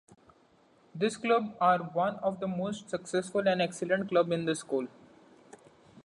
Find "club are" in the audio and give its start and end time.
1.15-1.77